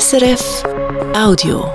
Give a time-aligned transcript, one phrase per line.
[0.00, 0.64] SRF
[1.14, 1.70] Audio.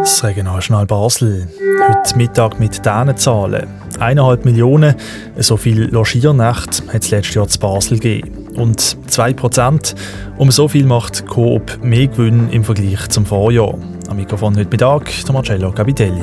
[0.00, 1.48] Das Regionaljournal Basel.
[1.86, 3.68] Heute Mittag mit diesen Zahlen.
[4.00, 4.94] Eineinhalb Millionen,
[5.36, 8.48] so viel Logiernächte hat es letztes Jahr zu Basel gegeben.
[8.56, 9.94] Und 2%,
[10.38, 13.74] um so viel macht Coop mehr Gewinn im Vergleich zum Vorjahr.
[14.08, 16.22] Am Mikrofon heute Mittag der Marcello Capitelli.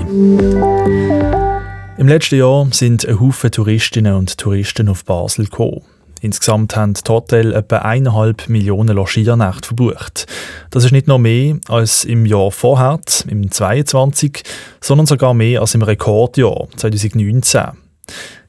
[2.00, 5.84] Im letzten Jahr sind ein Haufen Touristinnen und Touristen auf Basel gekommen.
[6.24, 10.26] Insgesamt haben die Hotels etwa eineinhalb Millionen Logiernächte verbucht.
[10.70, 14.42] Das ist nicht nur mehr als im Jahr vorher, im 2022,
[14.80, 17.62] sondern sogar mehr als im Rekordjahr 2019.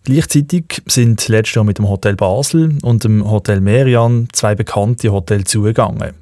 [0.05, 5.51] Gleichzeitig sind letztes Jahr mit dem Hotel Basel und dem Hotel Merian zwei bekannte Hotels
[5.51, 6.13] zugegangen.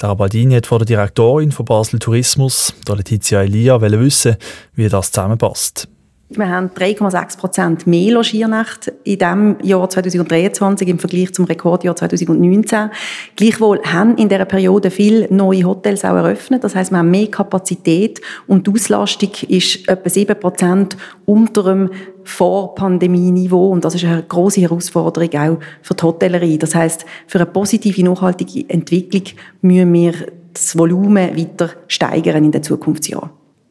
[0.00, 4.36] Lara Baldini hat vor der Direktorin von Basel Tourismus, der Letizia Elia, wissen,
[4.74, 5.86] wie das zusammenpasst.
[6.30, 12.90] Wir haben 3,6 Prozent mehr Logiernächte in diesem Jahr 2023 im Vergleich zum Rekordjahr 2019.
[13.36, 16.64] Gleichwohl haben in dieser Periode viele neue Hotels auch eröffnet.
[16.64, 21.90] Das heißt, wir haben mehr Kapazität und die Auslastung ist etwa 7 Prozent unter dem
[22.24, 23.68] Vor-Pandemie-Niveau.
[23.68, 26.56] Und das ist eine große Herausforderung auch für die Hotellerie.
[26.56, 29.24] Das heißt, für eine positive, nachhaltige Entwicklung
[29.60, 30.14] müssen wir
[30.54, 33.28] das Volumen weiter steigern in den Zukunftsjahren.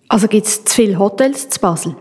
[0.08, 1.96] Also gibt es zu viele Hotels zu Basel?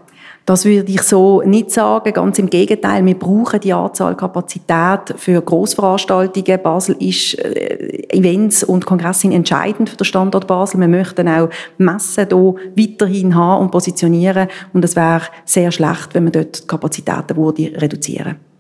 [0.45, 2.13] Das würde ich so nicht sagen.
[2.13, 3.05] Ganz im Gegenteil.
[3.07, 6.63] Wir brauchen die Anzahl Kapazität für Großveranstaltungen.
[6.63, 10.81] Basel ist äh, Events und Kongresse entscheidend für den Standort Basel.
[10.81, 11.49] Wir möchten auch
[11.79, 14.49] Messen hier weiterhin haben und positionieren.
[14.73, 18.52] Und es wäre sehr schlecht, wenn man dort die Kapazitäten würde reduzieren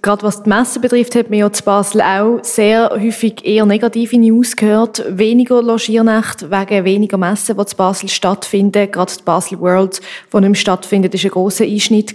[0.00, 4.16] Gerade was die Messen betrifft, hat man ja zu Basel auch sehr häufig eher negative
[4.16, 5.04] News gehört.
[5.08, 8.90] Weniger Logiernächte wegen weniger Messen, die zu Basel stattfinden.
[8.90, 10.00] Gerade die Basel World,
[10.32, 12.14] die nicht stattfindet, ist ein grosser Einschnitt.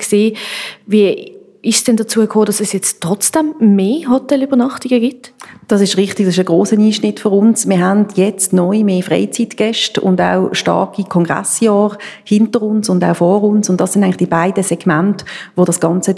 [0.86, 1.33] Wie
[1.64, 5.34] ist denn dazu gekommen, dass es jetzt trotzdem mehr Hotelübernachtungen gibt?
[5.70, 7.70] Das ist richtig, das ist ein grosser Einschnitt für uns.
[7.70, 13.44] Wir haben jetzt neu mehr Freizeitgäste und auch starke Kongressjahre hinter uns und auch vor
[13.44, 13.70] uns.
[13.70, 15.24] Und das sind eigentlich die beiden Segmente,
[15.58, 16.14] die das Ganze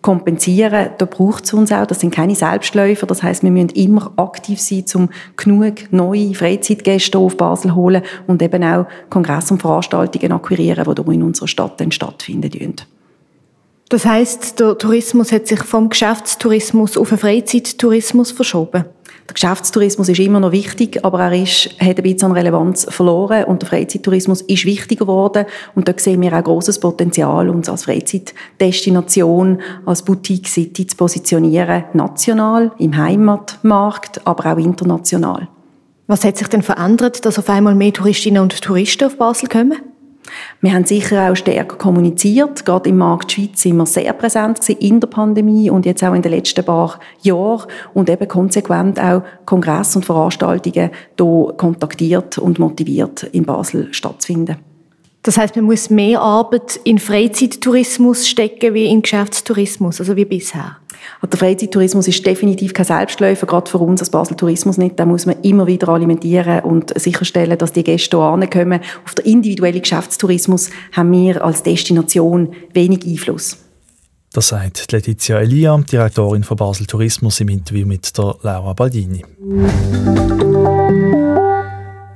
[0.00, 0.90] kompensieren.
[0.96, 1.86] Da braucht es uns auch.
[1.86, 3.06] Das sind keine Selbstläufer.
[3.06, 8.02] Das heißt, wir müssen immer aktiv sein, um genug neue Freizeitgäste auf Basel zu holen
[8.26, 12.74] und eben auch Kongress- und Veranstaltungen akquirieren, die in unserer Stadt dann stattfinden.
[13.90, 18.84] Das heißt, der Tourismus hat sich vom Geschäftstourismus auf den Freizeittourismus verschoben.
[19.26, 23.44] Der Geschäftstourismus ist immer noch wichtig, aber er ist, hat ein bisschen an Relevanz verloren
[23.44, 27.84] und der Freizeittourismus ist wichtiger geworden und da sehen wir auch großes Potenzial, uns als
[27.84, 35.48] Freizeitdestination, als Boutique City zu positionieren, national, im Heimatmarkt, aber auch international.
[36.06, 39.78] Was hat sich denn verändert, dass auf einmal mehr Touristinnen und Touristen auf Basel kommen?
[40.60, 42.64] Wir haben sicher auch stärker kommuniziert.
[42.64, 46.22] Gerade im Markt Schweiz sind wir sehr präsent in der Pandemie und jetzt auch in
[46.22, 53.24] den letzten paar Jahren und eben konsequent auch Kongress und Veranstaltungen hier kontaktiert und motiviert
[53.24, 54.67] in Basel stattzufinden.
[55.28, 60.78] Das heißt, man muss mehr Arbeit in Freizeittourismus stecken wie in Geschäftstourismus, also wie bisher.
[61.22, 64.98] Der Freizeittourismus ist definitiv kein Selbstläufer, gerade für uns als Basel Tourismus nicht.
[64.98, 68.80] Da muss man immer wieder alimentieren und sicherstellen, dass die Gäste hier ankommen.
[69.04, 73.58] Auf den individuellen Geschäftstourismus haben wir als Destination wenig Einfluss.
[74.32, 79.22] Das sagt Letizia Elia, Direktorin von Basel Tourismus im Interview mit der Laura Baldini.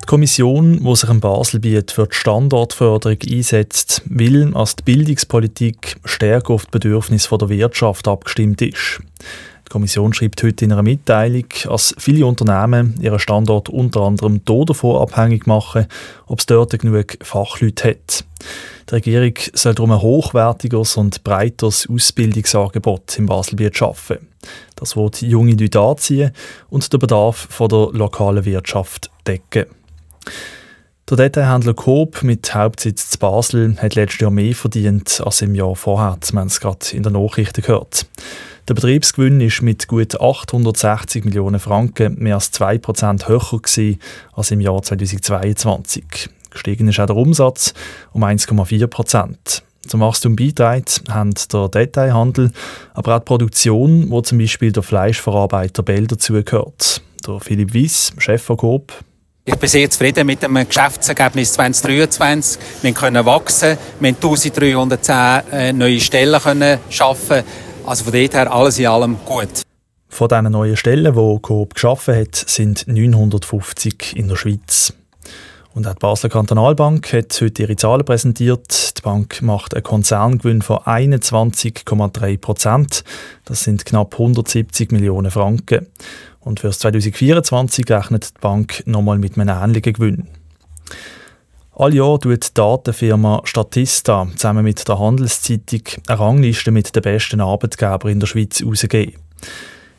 [0.03, 6.55] Die Kommission, die sich in Baselbiet für die Standortförderung einsetzt, will, dass die Bildungspolitik stärker
[6.55, 9.01] auf die Bedürfnisse der Wirtschaft abgestimmt ist.
[9.67, 15.01] Die Kommission schreibt heute in einer Mitteilung, dass viele Unternehmen ihren Standort unter anderem davon
[15.01, 15.87] abhängig machen,
[16.27, 18.25] ob es dort genug Fachleute hat.
[18.91, 24.19] Die Regierung soll darum ein hochwertiges und breiteres Ausbildungsangebot im Baselbiet schaffen.
[24.75, 26.33] Das wird junge Leute anziehen
[26.69, 29.67] und den Bedarf der lokalen Wirtschaft decken.
[31.11, 35.77] Der Detailhändler Coop mit Hauptsitz zu Basel hat letztes Jahr mehr verdient als im Jahr
[35.77, 36.17] vorher.
[36.31, 38.07] Wir haben es gerade in den Nachrichten gehört.
[38.69, 43.99] Der Betriebsgewinn ist mit gut 860 Millionen Franken mehr als 2% höher gewesen
[44.33, 46.31] als im Jahr 2022.
[46.51, 47.75] Gestiegen ist auch der Umsatz
[48.13, 49.63] um 1,4%.
[49.87, 52.53] Zum Wachstum beitragen haben der Detailhandel,
[52.95, 57.03] aber auch die Produktion, wo zum Beispiel der Fleischverarbeiter Bell dazugehört.
[57.27, 58.93] Der Philipp Wies, Chef von Coop,
[59.45, 62.63] ich bin sehr zufrieden mit dem Geschäftsergebnis 2023.
[62.83, 67.43] Wir können wachsen, wir haben 1310 äh, neue Stellen können schaffen.
[67.85, 69.63] Also von dort her alles in allem gut.
[70.09, 74.93] Von diesen neuen Stellen, die Coop geschaffen hat, sind 950 in der Schweiz.
[75.75, 78.99] Und auch die Basler Kantonalbank hat heute ihre Zahlen präsentiert.
[78.99, 83.05] Die Bank macht einen Konzerngewinn von 21,3 Prozent.
[83.47, 85.87] Das sind knapp 170 Millionen Franken.
[86.41, 90.29] Und für 2024 rechnet die Bank nochmal mit einem ähnlichen Gewinn.
[91.75, 97.41] All Jahr tut die Datenfirma Statista zusammen mit der Handelszeitung eine Rangliste mit den besten
[97.41, 99.15] Arbeitgebern in der Schweiz herausgegeben.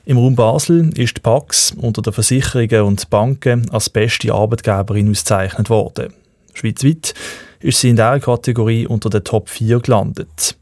[0.06, 5.70] Im Raum Basel ist die Pax unter den Versicherungen und Banken als beste Arbeitgeberin ausgezeichnet
[5.70, 6.14] worden.
[6.54, 7.14] Schweizweit
[7.62, 10.58] ist sie in dieser Kategorie unter den Top 4 gelandet.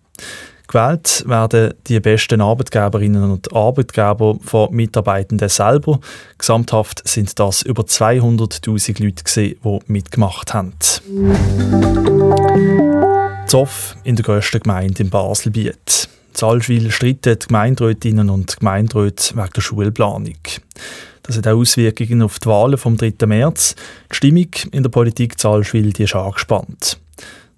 [0.67, 5.99] Gewählt werden die besten Arbeitgeberinnen und Arbeitgeber von Mitarbeitenden selber.
[6.37, 10.73] Gesamthaft sind das über 200.000 Leute, gewesen, die mitgemacht haben.
[13.47, 16.07] Zoff in der grössten Gemeinde in Baselbiet.
[16.33, 20.37] Zalschwil streiten die Gemeinderätinnen und Gemeinderäte wegen der Schulplanung.
[21.23, 23.13] Das hat auch Auswirkungen auf die Wahlen vom 3.
[23.25, 23.75] März.
[24.11, 26.99] Die Stimmung in der Politik Zalschwil die ist angespannt.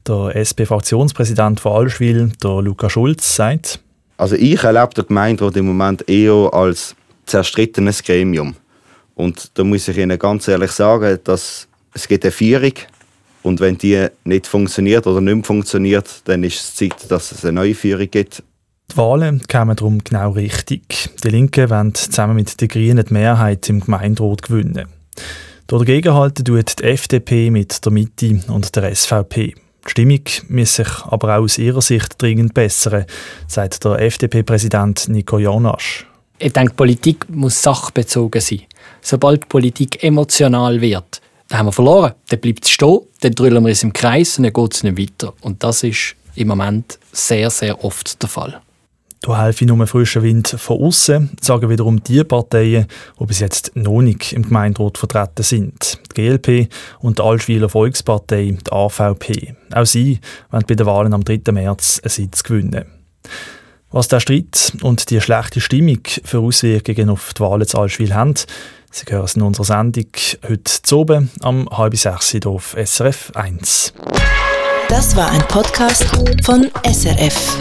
[0.08, 3.80] Der SP-Fraktionspräsident von Allschwil, der Luca Schulz, sagt,
[4.18, 8.56] also ich erlebe den Gemeinderat im Moment eher als zerstrittenes Gremium.
[9.16, 12.74] Und da muss ich Ihnen ganz ehrlich sagen, dass es gibt eine Führung
[13.44, 17.44] und wenn die nicht funktioniert oder nicht mehr funktioniert, dann ist es Zeit, dass es
[17.44, 18.42] eine neue Führung gibt.
[18.94, 21.10] Die Wahlen kämen darum genau richtig.
[21.24, 24.88] Die Linken wollen zusammen mit den Grünen die Mehrheit im Gemeinderat gewinnen.
[25.66, 29.56] Dagegen halten tut die FDP mit der Mitte und der SVP.
[29.56, 33.06] Die Stimmung muss sich aber auch aus ihrer Sicht dringend bessern,
[33.48, 36.06] sagt der FDP-Präsident Nico Jonas.
[36.38, 38.62] Ich denke, Politik muss sachbezogen sein.
[39.02, 42.14] Sobald Politik emotional wird, dann haben wir verloren.
[42.30, 45.00] Dann bleibt es stehen, dann drüllen wir es im Kreis und dann geht es nicht
[45.00, 45.34] weiter.
[45.42, 48.62] Und das ist im Moment sehr, sehr oft der Fall.
[49.24, 52.88] Da helfe nur frischer Wind von außen, sagen wiederum die Parteien,
[53.18, 55.98] die bis jetzt noch nicht im Gemeinderat vertreten sind.
[56.12, 59.56] Die GLP und die Altschwiler Volkspartei, die AVP.
[59.74, 60.20] Auch sie
[60.52, 61.54] wollen bei den Wahlen am 3.
[61.54, 62.84] März einen Sitz gewinnen.
[63.92, 68.36] Was der Streit und die schlechte Stimmung für Auswirkungen auf die Wahlen zu Altschwil haben,
[68.92, 70.06] Sie hören es in unserer Sendung
[70.48, 73.94] heute zu oben am halb sechs auf SRF 1.
[74.90, 76.06] Das war ein Podcast
[76.44, 77.58] von SRF.